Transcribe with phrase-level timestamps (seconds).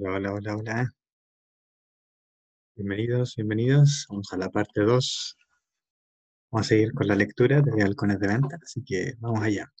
[0.00, 0.94] Hola, hola, hola, hola.
[2.76, 4.06] Bienvenidos, bienvenidos.
[4.08, 5.36] Vamos a la parte 2.
[6.52, 9.72] Vamos a seguir con la lectura de Halcones de Venta, así que vamos allá.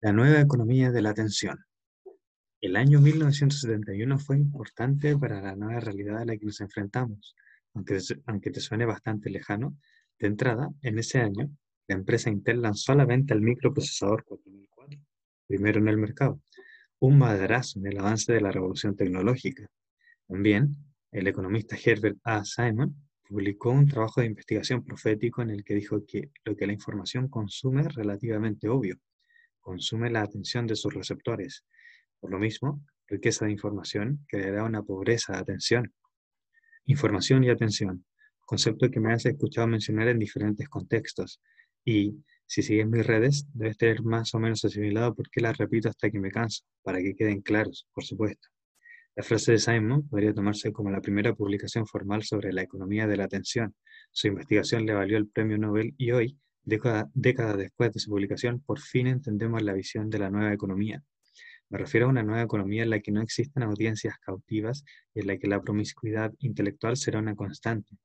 [0.00, 1.64] La nueva economía de la atención.
[2.60, 7.36] El año 1971 fue importante para la nueva realidad a la que nos enfrentamos.
[7.74, 9.76] Aunque, aunque te suene bastante lejano,
[10.18, 11.48] de entrada, en ese año,
[11.86, 14.98] la empresa Intel lanzó a la venta el microprocesador 4004,
[15.46, 16.40] primero en el mercado,
[17.00, 19.66] un madrazo en el avance de la revolución tecnológica.
[20.26, 20.76] También,
[21.12, 22.44] el economista Herbert A.
[22.44, 22.94] Simon
[23.28, 27.28] publicó un trabajo de investigación profético en el que dijo que lo que la información
[27.28, 28.96] consume es relativamente obvio.
[29.60, 31.64] Consume la atención de sus receptores.
[32.20, 35.92] Por lo mismo, riqueza de información creará una pobreza de atención.
[36.86, 38.04] Información y atención,
[38.46, 41.40] concepto que me has escuchado mencionar en diferentes contextos.
[41.84, 42.16] Y
[42.48, 46.10] si sigues mis redes, debes tener más o menos asimilado por qué las repito hasta
[46.10, 48.48] que me canso, para que queden claros, por supuesto.
[49.14, 53.18] La frase de Simon podría tomarse como la primera publicación formal sobre la economía de
[53.18, 53.74] la atención.
[54.12, 58.80] Su investigación le valió el premio Nobel y hoy, décadas después de su publicación, por
[58.80, 61.02] fin entendemos la visión de la nueva economía.
[61.68, 65.26] Me refiero a una nueva economía en la que no existen audiencias cautivas y en
[65.26, 67.98] la que la promiscuidad intelectual será una constante,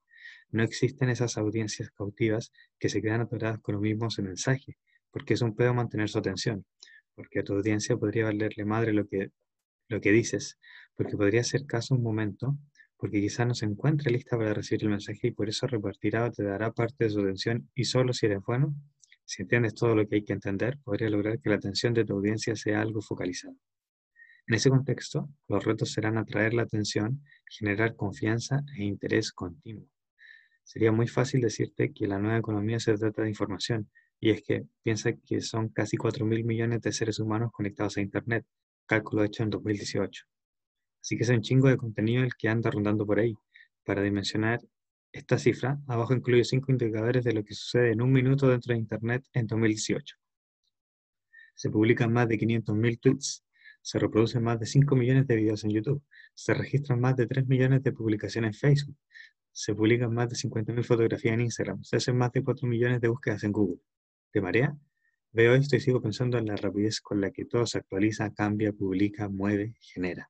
[0.54, 4.78] no existen esas audiencias cautivas que se quedan atoradas con los mismos mensaje,
[5.10, 6.64] porque es un pedo mantener su atención,
[7.16, 9.32] porque a tu audiencia podría valerle madre lo que,
[9.88, 10.58] lo que dices,
[10.94, 12.56] porque podría hacer caso un momento,
[12.96, 16.30] porque quizá no se encuentre lista para recibir el mensaje y por eso repartirá o
[16.30, 18.76] te dará parte de su atención y solo si eres bueno,
[19.24, 22.12] si entiendes todo lo que hay que entender, podría lograr que la atención de tu
[22.12, 23.56] audiencia sea algo focalizado.
[24.46, 29.88] En ese contexto, los retos serán atraer la atención, generar confianza e interés continuo.
[30.64, 34.64] Sería muy fácil decirte que la nueva economía se trata de información, y es que
[34.82, 38.46] piensa que son casi 4 mil millones de seres humanos conectados a Internet,
[38.86, 40.24] cálculo hecho en 2018.
[41.02, 43.34] Así que es un chingo de contenido el que anda rondando por ahí.
[43.84, 44.60] Para dimensionar
[45.12, 48.80] esta cifra, abajo incluye cinco indicadores de lo que sucede en un minuto dentro de
[48.80, 50.16] Internet en 2018.
[51.54, 53.44] Se publican más de 500.000 tweets,
[53.82, 57.46] se reproducen más de 5 millones de videos en YouTube, se registran más de 3
[57.46, 58.96] millones de publicaciones en Facebook,
[59.54, 63.08] se publican más de 50.000 fotografías en Instagram, se hacen más de 4 millones de
[63.08, 63.80] búsquedas en Google.
[64.32, 64.76] ¿Te marea?
[65.30, 68.72] Veo esto y sigo pensando en la rapidez con la que todo se actualiza, cambia,
[68.72, 70.28] publica, mueve, genera.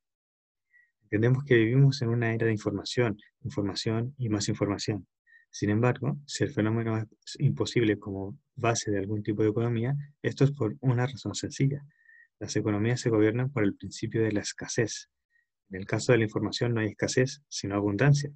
[1.04, 5.06] Entendemos que vivimos en una era de información, información y más información.
[5.50, 10.44] Sin embargo, si el fenómeno es imposible como base de algún tipo de economía, esto
[10.44, 11.82] es por una razón sencilla.
[12.38, 15.08] Las economías se gobiernan por el principio de la escasez.
[15.70, 18.30] En el caso de la información no hay escasez, sino abundancia.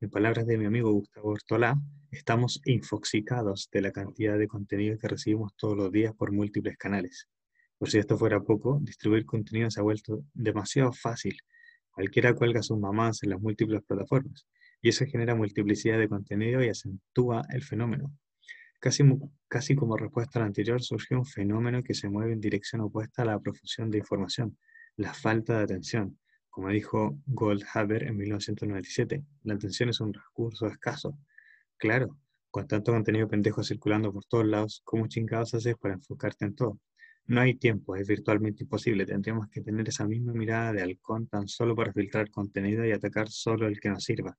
[0.00, 5.08] En palabras de mi amigo Gustavo Ortolá, estamos infoxicados de la cantidad de contenido que
[5.08, 7.28] recibimos todos los días por múltiples canales.
[7.78, 11.38] Por si esto fuera poco, distribuir contenido se ha vuelto demasiado fácil.
[11.92, 14.46] Cualquiera cuelga sus mamás en las múltiples plataformas,
[14.82, 18.12] y eso genera multiplicidad de contenido y acentúa el fenómeno.
[18.80, 19.04] Casi,
[19.48, 23.26] casi como respuesta al anterior, surgió un fenómeno que se mueve en dirección opuesta a
[23.26, 24.58] la profusión de información,
[24.96, 26.18] la falta de atención,
[26.54, 31.18] como dijo Goldhaber en 1997, la atención es un recurso escaso.
[31.76, 32.16] Claro,
[32.48, 36.78] con tanto contenido pendejo circulando por todos lados, ¿cómo chingados haces para enfocarte en todo?
[37.26, 39.04] No hay tiempo, es virtualmente imposible.
[39.04, 43.28] Tendríamos que tener esa misma mirada de halcón tan solo para filtrar contenido y atacar
[43.30, 44.38] solo el que nos sirva.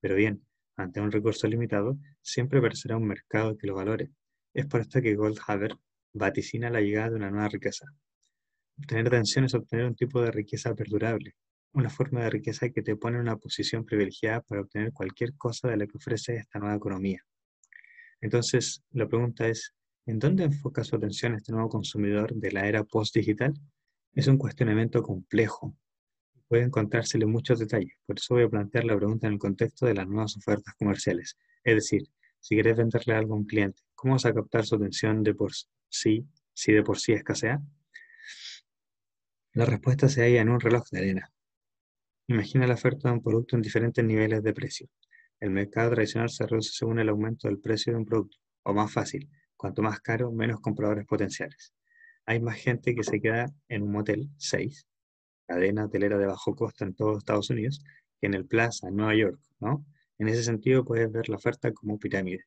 [0.00, 0.44] Pero bien,
[0.76, 4.10] ante un recurso limitado, siempre aparecerá un mercado que lo valore.
[4.52, 5.74] Es por esto que Goldhaber
[6.12, 7.86] vaticina la llegada de una nueva riqueza.
[8.78, 11.34] Obtener atención es obtener un tipo de riqueza perdurable,
[11.74, 15.68] una forma de riqueza que te pone en una posición privilegiada para obtener cualquier cosa
[15.68, 17.20] de la que ofrece esta nueva economía.
[18.20, 19.74] Entonces, la pregunta es,
[20.06, 23.52] ¿en dónde enfoca su atención este nuevo consumidor de la era post-digital?
[24.14, 25.76] Es un cuestionamiento complejo.
[26.46, 29.94] Puede encontrársele muchos detalles, por eso voy a plantear la pregunta en el contexto de
[29.94, 31.36] las nuevas ofertas comerciales.
[31.64, 32.02] Es decir,
[32.38, 35.52] si quieres venderle algo a un cliente, ¿cómo vas a captar su atención de por
[35.88, 37.60] sí, si de por sí escasea?
[39.54, 41.33] La respuesta se halla en un reloj de arena.
[42.26, 44.88] Imagina la oferta de un producto en diferentes niveles de precio.
[45.40, 48.90] El mercado tradicional se reduce según el aumento del precio de un producto, o más
[48.90, 49.28] fácil,
[49.58, 51.74] cuanto más caro, menos compradores potenciales.
[52.24, 54.86] Hay más gente que se queda en un motel, 6,
[55.46, 57.84] cadena hotelera de bajo costo en todos Estados Unidos,
[58.18, 59.84] que en el Plaza, en Nueva York, ¿no?
[60.16, 62.46] En ese sentido puedes ver la oferta como pirámide,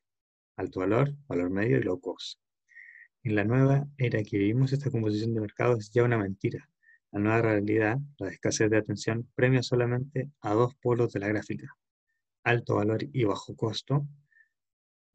[0.56, 2.40] alto valor, valor medio y low cost.
[3.22, 6.68] En la nueva era que vivimos esta composición de mercado es ya una mentira,
[7.12, 11.74] la nueva realidad, la escasez de atención, premia solamente a dos polos de la gráfica,
[12.44, 14.06] alto valor y bajo costo,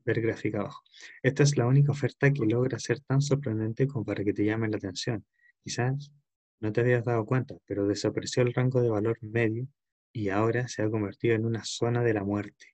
[0.06, 0.82] ver gráfica abajo.
[1.22, 4.68] Esta es la única oferta que logra ser tan sorprendente como para que te llame
[4.70, 5.26] la atención.
[5.64, 6.12] Quizás
[6.60, 9.68] No te habías dado cuenta, pero desapareció el rango de valor medio
[10.14, 12.68] y ahora se ha convertido en una zona de la muerte.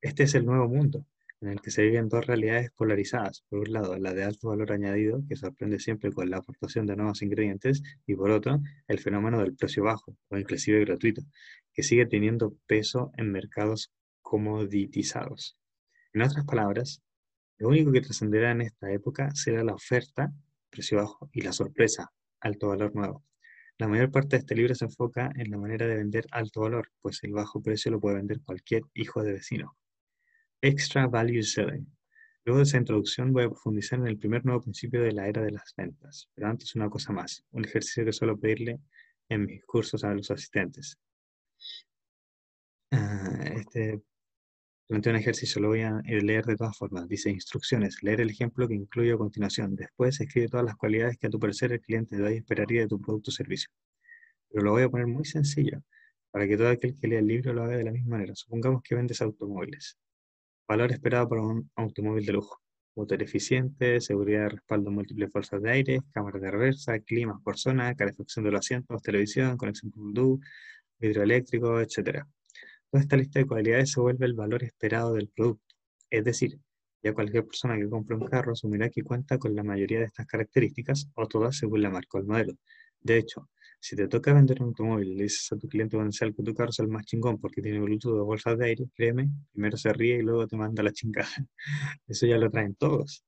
[0.00, 1.06] Este es el nuevo mundo,
[1.42, 3.44] en el que se viven dos realidades polarizadas.
[3.48, 6.96] Por un lado, la de alto valor añadido, que sorprende siempre con la aportación de
[6.96, 11.22] nuevos ingredientes, y por otro, el fenómeno del precio bajo, o inclusive gratuito,
[11.74, 13.92] que sigue teniendo peso en mercados
[14.22, 15.58] comoditizados.
[16.12, 17.02] En otras palabras,
[17.58, 20.32] lo único que trascenderá en esta época será la oferta,
[20.70, 23.24] precio bajo, y la sorpresa, alto valor nuevo.
[23.78, 26.88] La mayor parte de este libro se enfoca en la manera de vender alto valor,
[27.00, 29.76] pues el bajo precio lo puede vender cualquier hijo de vecino.
[30.62, 31.86] Extra Value Selling.
[32.44, 35.42] Luego de esa introducción voy a profundizar en el primer nuevo principio de la era
[35.42, 36.28] de las ventas.
[36.34, 38.80] Pero antes una cosa más, un ejercicio que suelo pedirle
[39.28, 40.98] en mis cursos a los asistentes.
[42.92, 44.02] Ah, este
[44.88, 47.08] durante un ejercicio lo voy a eh, leer de todas formas.
[47.08, 49.74] Dice instrucciones, leer el ejemplo que incluyo a continuación.
[49.74, 52.88] Después escribe todas las cualidades que a tu parecer el cliente de hoy esperaría de
[52.88, 53.70] tu producto o servicio.
[54.50, 55.82] Pero lo voy a poner muy sencillo,
[56.30, 58.34] para que todo aquel que lea el libro lo haga de la misma manera.
[58.36, 59.98] Supongamos que vendes automóviles.
[60.72, 62.58] Valor esperado para un automóvil de lujo.
[62.96, 67.94] Motor eficiente, seguridad de respaldo múltiples fuerzas de aire, cámara de reversa, clima por zona,
[67.94, 70.40] calefacción de los asientos, televisión, conexión Bluetooth,
[70.98, 72.24] vidrio eléctrico, etc.
[72.90, 75.74] Toda esta lista de cualidades se vuelve el valor esperado del producto.
[76.08, 76.58] Es decir,
[77.02, 80.24] ya cualquier persona que compre un carro asumirá que cuenta con la mayoría de estas
[80.24, 82.54] características o todas según la marca o el modelo.
[82.98, 83.50] De hecho,
[83.82, 86.54] si te toca vender un automóvil y le dices a tu cliente potencial que tu
[86.54, 89.92] carro es el más chingón porque tiene Bluetooth o bolsas de aire, créeme, primero se
[89.92, 91.28] ríe y luego te manda la chingada.
[92.06, 93.24] Eso ya lo traen todos.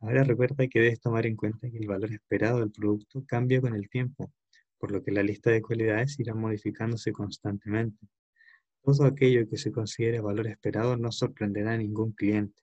[0.00, 3.74] Ahora recuerda que debes tomar en cuenta que el valor esperado del producto cambia con
[3.74, 4.32] el tiempo,
[4.78, 8.06] por lo que la lista de cualidades irá modificándose constantemente.
[8.82, 12.62] Todo aquello que se considere valor esperado no sorprenderá a ningún cliente.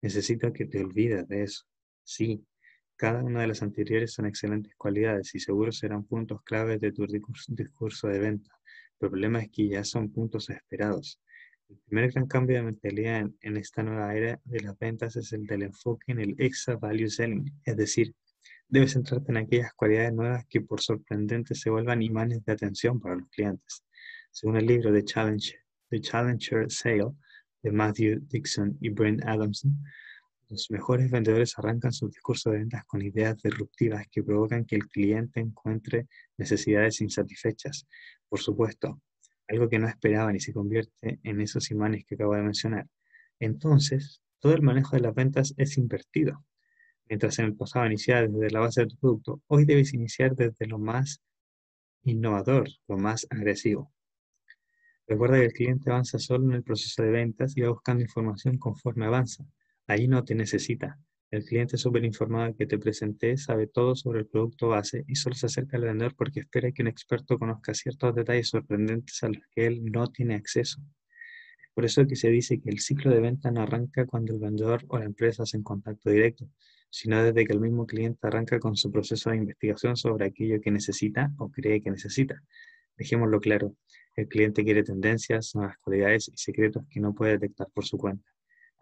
[0.00, 1.62] Necesito que te olvides de eso.
[2.02, 2.44] Sí,
[3.02, 7.04] cada una de las anteriores son excelentes cualidades y seguro serán puntos claves de tu
[7.04, 8.52] discurso de venta.
[9.00, 11.20] El problema es que ya son puntos esperados.
[11.68, 15.46] El primer gran cambio de mentalidad en, esta nueva era de las ventas es el
[15.46, 18.14] del enfoque en el extra value selling, es decir,
[18.68, 23.16] debes centrarte en aquellas cualidades nuevas que por sorprendentes se vuelvan imanes de atención para
[23.16, 23.84] los clientes.
[24.30, 25.58] Según el libro The, Challenge,
[25.90, 27.10] The Challenger Sale
[27.64, 29.76] de Matthew Dixon y Brent Adamson,
[30.52, 34.86] los mejores vendedores arrancan su discurso de ventas con ideas disruptivas que provocan que el
[34.86, 37.86] cliente encuentre necesidades insatisfechas.
[38.28, 39.00] Por supuesto,
[39.48, 42.86] algo que no esperaban y se convierte en esos imanes que acabo de mencionar.
[43.40, 46.44] Entonces, todo el manejo de las ventas es invertido.
[47.08, 50.66] Mientras en el pasado iniciaba desde la base de tu producto, hoy debes iniciar desde
[50.66, 51.22] lo más
[52.04, 53.90] innovador, lo más agresivo.
[55.06, 58.58] Recuerda que el cliente avanza solo en el proceso de ventas y va buscando información
[58.58, 59.46] conforme avanza.
[59.86, 60.98] Ahí no te necesita.
[61.30, 65.34] El cliente súper informado que te presenté sabe todo sobre el producto base y solo
[65.34, 69.42] se acerca al vendedor porque espera que un experto conozca ciertos detalles sorprendentes a los
[69.50, 70.82] que él no tiene acceso.
[71.74, 74.84] Por eso que se dice que el ciclo de venta no arranca cuando el vendedor
[74.88, 76.50] o la empresa hacen contacto directo,
[76.90, 80.70] sino desde que el mismo cliente arranca con su proceso de investigación sobre aquello que
[80.70, 82.42] necesita o cree que necesita.
[82.98, 83.74] Dejémoslo claro,
[84.16, 88.31] el cliente quiere tendencias, nuevas cualidades y secretos que no puede detectar por su cuenta.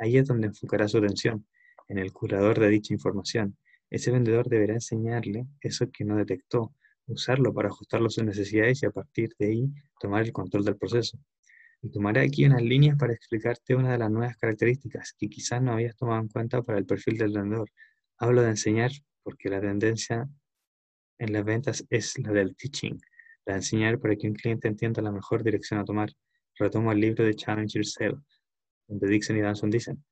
[0.01, 1.47] Ahí es donde enfocará su atención,
[1.89, 3.57] en el curador de dicha información.
[3.91, 6.75] Ese vendedor deberá enseñarle eso que no detectó,
[7.07, 9.69] usarlo para ajustarlo a sus necesidades y a partir de ahí
[10.01, 11.19] tomar el control del proceso.
[11.83, 15.73] Y tomaré aquí unas líneas para explicarte una de las nuevas características que quizás no
[15.73, 17.71] habías tomado en cuenta para el perfil del vendedor.
[18.17, 18.93] Hablo de enseñar
[19.23, 20.27] porque la tendencia
[21.19, 22.99] en las ventas es la del teaching,
[23.45, 26.11] la enseñar para que un cliente entienda la mejor dirección a tomar.
[26.57, 28.17] Retomo el libro de Challenger Sale,
[28.91, 30.05] donde Dixon y Danson dicen,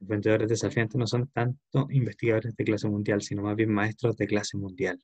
[0.00, 4.26] los vendedores desafiantes no son tanto investigadores de clase mundial, sino más bien maestros de
[4.26, 5.00] clase mundial.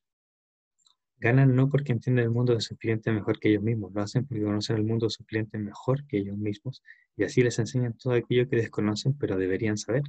[1.19, 4.27] Ganan no porque entienden el mundo de sus clientes mejor que ellos mismos, lo hacen
[4.27, 6.83] porque conocen el mundo de sus clientes mejor que ellos mismos
[7.17, 10.03] y así les enseñan todo aquello que desconocen pero deberían saber.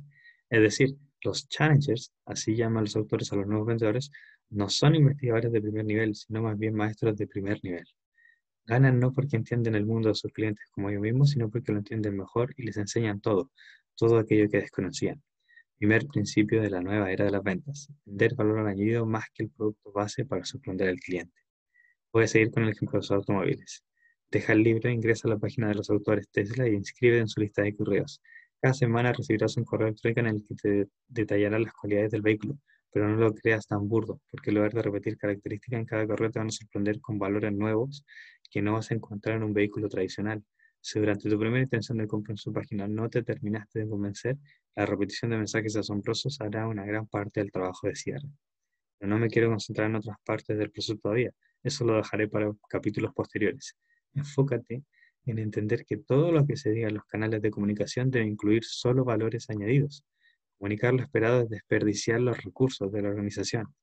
[0.49, 4.11] Es decir, los challengers, así llaman los autores a los nuevos vendedores,
[4.49, 7.85] no son investigadores de primer nivel, sino más bien maestros de primer nivel.
[8.65, 11.79] Ganan no porque entienden el mundo de sus clientes como ellos mismos, sino porque lo
[11.79, 13.51] entienden mejor y les enseñan todo,
[13.95, 15.21] todo aquello que desconocían.
[15.77, 19.49] Primer principio de la nueva era de las ventas, vender valor añadido más que el
[19.49, 21.33] producto base para sorprender al cliente.
[22.13, 23.83] A seguir con el ejemplo de los automóviles.
[24.29, 27.41] Deja el libro, ingresa a la página de los autores Tesla y inscribe en su
[27.41, 28.21] lista de correos.
[28.61, 32.57] Cada semana recibirás un correo electrónico en el que te detallará las cualidades del vehículo,
[32.91, 36.29] pero no lo creas tan burdo, porque en lugar de repetir características en cada correo
[36.29, 38.05] te van a sorprender con valores nuevos
[38.51, 40.43] que no vas a encontrar en un vehículo tradicional.
[40.81, 44.38] Si durante tu primera intención de compra en su página no te terminaste de convencer,
[44.75, 48.27] la repetición de mensajes asombrosos hará una gran parte del trabajo de cierre.
[49.00, 51.31] No me quiero concentrar en otras partes del proceso todavía.
[51.63, 53.75] Eso lo dejaré para capítulos posteriores.
[54.13, 54.84] Enfócate
[55.25, 58.63] en entender que todo lo que se diga en los canales de comunicación debe incluir
[58.63, 60.03] solo valores añadidos.
[60.58, 63.74] Comunicar lo esperado es desperdiciar los recursos de la organización.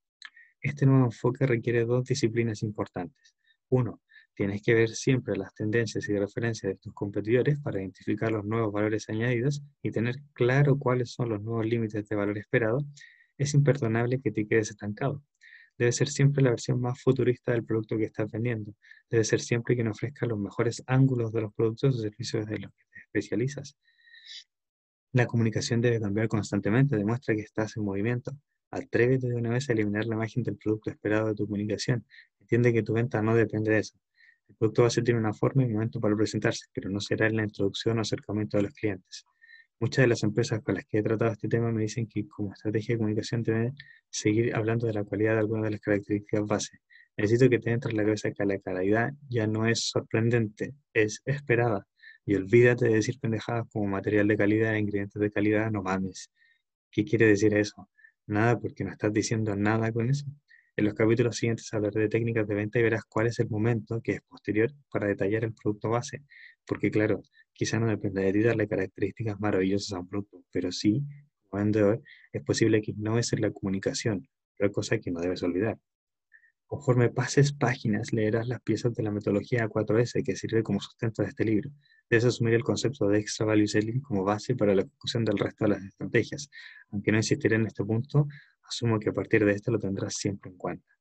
[0.60, 3.36] Este nuevo enfoque requiere dos disciplinas importantes.
[3.68, 4.00] Uno,
[4.38, 8.72] tienes que ver siempre las tendencias y referencias de tus competidores para identificar los nuevos
[8.72, 12.78] valores añadidos y tener claro cuáles son los nuevos límites de valor esperado.
[13.36, 15.24] Es imperdonable que te quedes estancado.
[15.76, 18.72] Debe ser siempre la versión más futurista del producto que estás vendiendo.
[19.10, 22.70] Debe ser siempre quien ofrezca los mejores ángulos de los productos o servicios de los
[22.70, 23.76] que te especializas.
[25.14, 28.30] La comunicación debe cambiar constantemente, demuestra que estás en movimiento.
[28.70, 32.06] Atrévete de una vez a eliminar la imagen del producto esperado de tu comunicación.
[32.38, 33.98] Entiende que tu venta no depende de eso.
[34.48, 37.44] El producto a tener una forma y momento para presentarse, pero no será en la
[37.44, 39.24] introducción o acercamiento de los clientes.
[39.80, 42.52] Muchas de las empresas con las que he tratado este tema me dicen que como
[42.52, 43.74] estrategia de comunicación deben
[44.10, 46.80] seguir hablando de la cualidad de algunas de las características base.
[47.16, 51.20] Necesito que te entre en la cabeza que la calidad ya no es sorprendente, es
[51.24, 51.86] esperada.
[52.24, 56.30] Y olvídate de decir pendejadas como material de calidad ingredientes de calidad, no mames.
[56.90, 57.88] ¿Qué quiere decir eso?
[58.26, 60.26] Nada, porque no estás diciendo nada con eso.
[60.78, 64.00] En los capítulos siguientes hablaré de técnicas de venta y verás cuál es el momento
[64.00, 66.22] que es posterior para detallar el producto base.
[66.64, 67.20] Porque claro,
[67.52, 71.02] quizá no depende de ti darle características maravillosas a un producto, pero sí,
[71.48, 72.00] como vendedor,
[72.32, 75.80] es posible que no es en la comunicación, pero cosa que no debes olvidar.
[76.68, 81.30] Conforme pases páginas, leerás las piezas de la metodología A4S que sirve como sustento de
[81.30, 81.70] este libro.
[82.08, 85.64] Debes asumir el concepto de Extra Value Selling como base para la ejecución del resto
[85.64, 86.48] de las estrategias.
[86.90, 88.28] Aunque no insistiré en este punto,
[88.68, 90.97] asumo que a partir de esto lo tendrás siempre en cuenta.